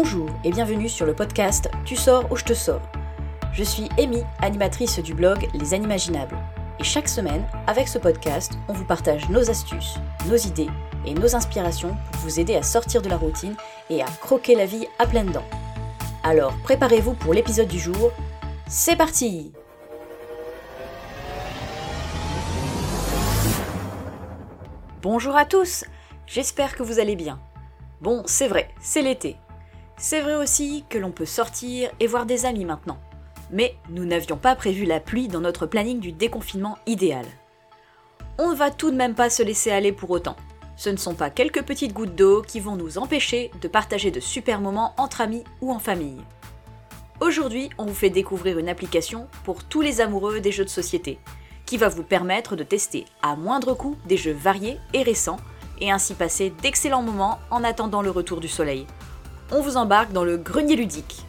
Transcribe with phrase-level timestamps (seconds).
[0.00, 2.80] Bonjour et bienvenue sur le podcast Tu sors ou je te sors.
[3.52, 6.38] Je suis Amy, animatrice du blog Les Animaginables.
[6.78, 9.96] Et chaque semaine, avec ce podcast, on vous partage nos astuces,
[10.28, 10.68] nos idées
[11.04, 13.56] et nos inspirations pour vous aider à sortir de la routine
[13.90, 15.48] et à croquer la vie à pleines dents.
[16.22, 18.12] Alors préparez-vous pour l'épisode du jour.
[18.68, 19.52] C'est parti
[25.02, 25.84] Bonjour à tous,
[26.24, 27.40] j'espère que vous allez bien.
[28.00, 29.36] Bon, c'est vrai, c'est l'été.
[30.00, 32.98] C'est vrai aussi que l'on peut sortir et voir des amis maintenant.
[33.50, 37.26] Mais nous n'avions pas prévu la pluie dans notre planning du déconfinement idéal.
[38.38, 40.36] On ne va tout de même pas se laisser aller pour autant.
[40.76, 44.20] Ce ne sont pas quelques petites gouttes d'eau qui vont nous empêcher de partager de
[44.20, 46.22] super moments entre amis ou en famille.
[47.20, 51.18] Aujourd'hui, on vous fait découvrir une application pour tous les amoureux des jeux de société,
[51.66, 55.40] qui va vous permettre de tester à moindre coût des jeux variés et récents,
[55.80, 58.86] et ainsi passer d'excellents moments en attendant le retour du soleil.
[59.50, 61.24] On vous embarque dans le grenier ludique.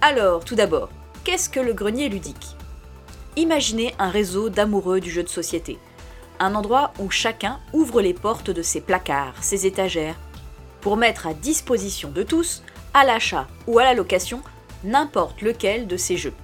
[0.00, 0.90] Alors, tout d'abord,
[1.24, 2.56] qu'est-ce que le grenier ludique?
[3.34, 5.76] Imaginez un réseau d'amoureux du jeu de société.
[6.38, 10.14] Un endroit où chacun ouvre les portes de ses placards, ses étagères,
[10.80, 12.62] pour mettre à disposition de tous,
[12.94, 14.40] à l'achat ou à la location,
[14.84, 16.34] n'importe lequel de ces jeux.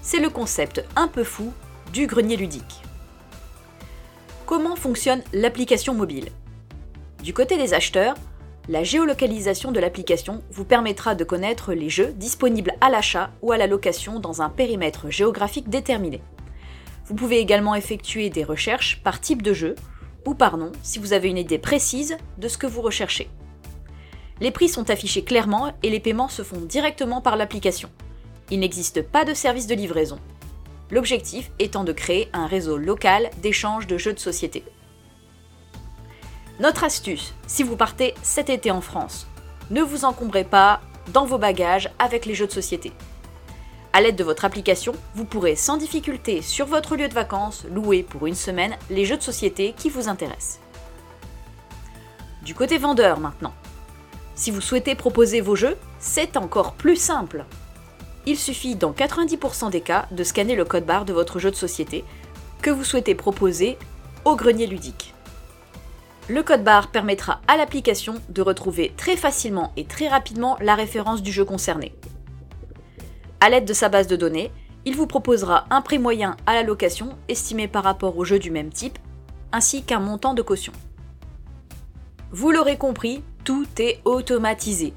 [0.00, 1.52] C'est le concept un peu fou
[1.92, 2.80] du grenier ludique.
[4.46, 6.30] Comment fonctionne l'application mobile?
[7.22, 8.14] Du côté des acheteurs,
[8.70, 13.56] la géolocalisation de l'application vous permettra de connaître les jeux disponibles à l'achat ou à
[13.56, 16.22] la location dans un périmètre géographique déterminé.
[17.06, 19.74] Vous pouvez également effectuer des recherches par type de jeu
[20.24, 23.28] ou par nom si vous avez une idée précise de ce que vous recherchez.
[24.40, 27.90] Les prix sont affichés clairement et les paiements se font directement par l'application.
[28.52, 30.20] Il n'existe pas de service de livraison
[30.92, 34.64] l'objectif étant de créer un réseau local d'échange de jeux de société.
[36.60, 39.26] Notre astuce, si vous partez cet été en France,
[39.70, 42.92] ne vous encombrez pas dans vos bagages avec les jeux de société.
[43.94, 48.02] A l'aide de votre application, vous pourrez sans difficulté sur votre lieu de vacances louer
[48.02, 50.60] pour une semaine les jeux de société qui vous intéressent.
[52.42, 53.54] Du côté vendeur maintenant.
[54.34, 57.46] Si vous souhaitez proposer vos jeux, c'est encore plus simple.
[58.26, 61.56] Il suffit dans 90% des cas de scanner le code barre de votre jeu de
[61.56, 62.04] société
[62.60, 63.78] que vous souhaitez proposer
[64.26, 65.14] au grenier ludique.
[66.30, 71.24] Le code barre permettra à l'application de retrouver très facilement et très rapidement la référence
[71.24, 71.92] du jeu concerné.
[73.40, 74.52] A l'aide de sa base de données,
[74.84, 78.52] il vous proposera un prix moyen à la location estimé par rapport au jeu du
[78.52, 78.96] même type,
[79.50, 80.72] ainsi qu'un montant de caution.
[82.30, 84.94] Vous l'aurez compris, tout est automatisé.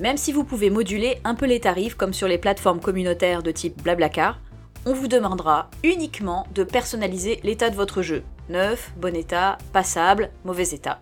[0.00, 3.50] Même si vous pouvez moduler un peu les tarifs comme sur les plateformes communautaires de
[3.50, 4.40] type Blablacar,
[4.86, 8.24] on vous demandera uniquement de personnaliser l'état de votre jeu.
[8.48, 11.00] Neuf, bon état, passable, mauvais état.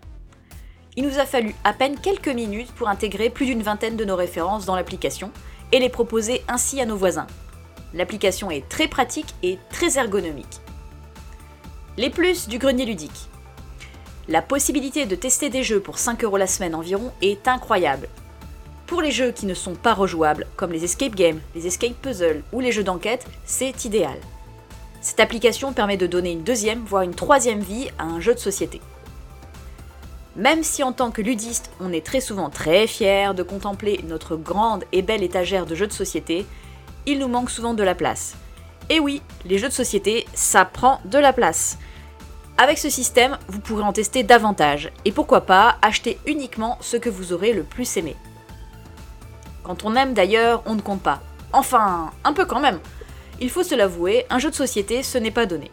[0.96, 4.16] Il nous a fallu à peine quelques minutes pour intégrer plus d'une vingtaine de nos
[4.16, 5.30] références dans l'application
[5.72, 7.26] et les proposer ainsi à nos voisins.
[7.94, 10.60] L'application est très pratique et très ergonomique.
[11.96, 13.28] Les plus du grenier ludique.
[14.28, 18.08] La possibilité de tester des jeux pour 5 euros la semaine environ est incroyable
[18.92, 22.42] pour les jeux qui ne sont pas rejouables, comme les escape games, les escape puzzles
[22.52, 24.18] ou les jeux d'enquête, c'est idéal.
[25.02, 28.38] Cette application permet de donner une deuxième, voire une troisième vie à un jeu de
[28.38, 28.80] société.
[30.36, 34.36] Même si en tant que ludiste, on est très souvent très fier de contempler notre
[34.36, 36.46] grande et belle étagère de jeux de société,
[37.04, 38.36] il nous manque souvent de la place.
[38.90, 41.78] Et oui, les jeux de société, ça prend de la place.
[42.56, 47.10] Avec ce système, vous pourrez en tester davantage, et pourquoi pas acheter uniquement ce que
[47.10, 48.14] vous aurez le plus aimé.
[49.64, 51.20] Quand on aime d'ailleurs, on ne compte pas.
[51.52, 52.78] Enfin, un peu quand même.
[53.42, 55.72] Il faut se l'avouer, un jeu de société, ce n'est pas donné.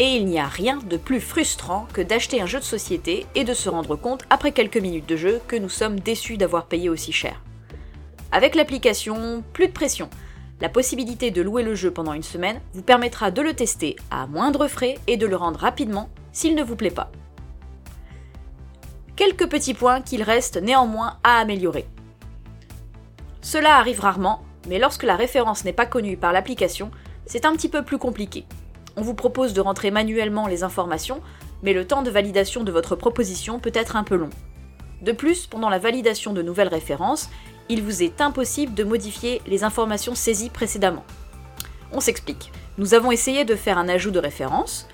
[0.00, 3.44] Et il n'y a rien de plus frustrant que d'acheter un jeu de société et
[3.44, 6.88] de se rendre compte, après quelques minutes de jeu, que nous sommes déçus d'avoir payé
[6.88, 7.40] aussi cher.
[8.32, 10.10] Avec l'application, plus de pression.
[10.60, 14.26] La possibilité de louer le jeu pendant une semaine vous permettra de le tester à
[14.26, 17.12] moindre frais et de le rendre rapidement s'il ne vous plaît pas.
[19.14, 21.86] Quelques petits points qu'il reste néanmoins à améliorer.
[23.40, 26.90] Cela arrive rarement, mais lorsque la référence n'est pas connue par l'application,
[27.26, 28.44] c'est un petit peu plus compliqué.
[28.96, 31.20] On vous propose de rentrer manuellement les informations,
[31.62, 34.30] mais le temps de validation de votre proposition peut être un peu long.
[35.02, 37.30] De plus, pendant la validation de nouvelles références,
[37.68, 41.04] il vous est impossible de modifier les informations saisies précédemment.
[41.92, 42.50] On s'explique.
[42.78, 44.88] Nous avons essayé de faire un ajout de référence.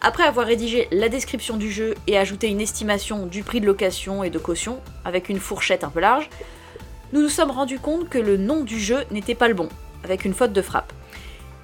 [0.00, 4.22] Après avoir rédigé la description du jeu et ajouté une estimation du prix de location
[4.22, 6.28] et de caution, avec une fourchette un peu large,
[7.16, 9.70] nous nous sommes rendus compte que le nom du jeu n'était pas le bon,
[10.04, 10.92] avec une faute de frappe.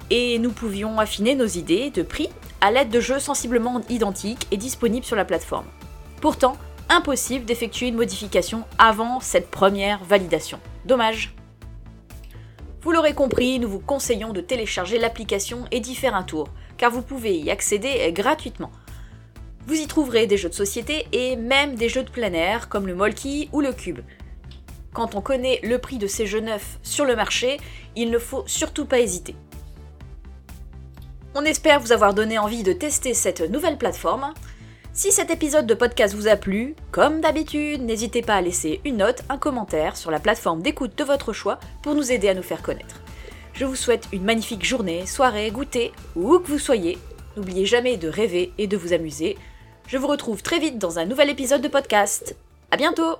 [0.09, 2.29] Et nous pouvions affiner nos idées de prix
[2.59, 5.67] à l'aide de jeux sensiblement identiques et disponibles sur la plateforme.
[6.21, 6.57] Pourtant,
[6.89, 10.59] impossible d'effectuer une modification avant cette première validation.
[10.85, 11.35] Dommage.
[12.81, 16.47] Vous l'aurez compris, nous vous conseillons de télécharger l'application et d'y faire un tour,
[16.77, 18.71] car vous pouvez y accéder gratuitement.
[19.67, 22.87] Vous y trouverez des jeux de société et même des jeux de plein air comme
[22.87, 23.99] le Molki ou le Cube.
[24.93, 27.57] Quand on connaît le prix de ces jeux neufs sur le marché,
[27.95, 29.35] il ne faut surtout pas hésiter.
[31.35, 34.33] On espère vous avoir donné envie de tester cette nouvelle plateforme.
[34.93, 38.97] Si cet épisode de podcast vous a plu, comme d'habitude, n'hésitez pas à laisser une
[38.97, 42.43] note, un commentaire sur la plateforme d'écoute de votre choix pour nous aider à nous
[42.43, 43.01] faire connaître.
[43.53, 46.99] Je vous souhaite une magnifique journée, soirée, goûter, où que vous soyez.
[47.35, 49.37] N'oubliez jamais de rêver et de vous amuser.
[49.87, 52.35] Je vous retrouve très vite dans un nouvel épisode de podcast.
[52.69, 53.17] À bientôt!